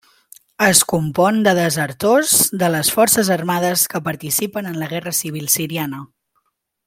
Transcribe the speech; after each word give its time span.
Es 0.67 0.79
compon 0.93 1.35
de 1.47 1.53
desertors 1.59 2.33
de 2.63 2.71
les 2.77 2.91
Forces 2.95 3.29
armades 3.37 3.87
que 3.93 4.03
participen 4.11 4.71
en 4.71 4.81
la 4.85 4.89
Guerra 4.95 5.15
civil 5.23 5.53
siriana. 5.59 6.05